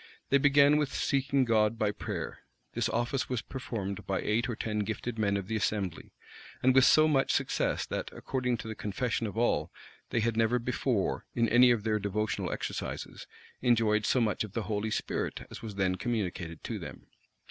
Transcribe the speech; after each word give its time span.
They 0.29 0.39
began 0.39 0.77
with 0.77 0.91
seeking 0.95 1.45
God 1.45 1.77
by 1.77 1.91
prayer: 1.91 2.39
this 2.73 2.89
office 2.89 3.29
was 3.29 3.43
performed 3.43 4.07
by 4.07 4.19
eight 4.19 4.49
or 4.49 4.55
ten 4.55 4.79
gifted 4.79 5.19
men 5.19 5.37
of 5.37 5.45
the 5.45 5.55
assembly; 5.55 6.11
and 6.63 6.73
with 6.73 6.85
so 6.85 7.07
much 7.07 7.31
success, 7.31 7.85
that, 7.85 8.09
according 8.11 8.57
to 8.57 8.67
the 8.67 8.73
confession 8.73 9.27
of 9.27 9.37
all, 9.37 9.71
they 10.09 10.21
had 10.21 10.35
never 10.35 10.57
before, 10.57 11.27
in 11.35 11.47
any 11.49 11.69
of 11.69 11.83
their 11.83 11.99
devotional 11.99 12.51
exercises, 12.51 13.27
enjoyed 13.61 14.07
so 14.07 14.19
much 14.19 14.43
of 14.43 14.53
the 14.53 14.63
Holy 14.63 14.89
Spirit 14.89 15.45
as 15.51 15.61
was 15.61 15.75
then 15.75 15.93
communicated 15.97 16.63
to 16.63 16.79
them. 16.79 17.05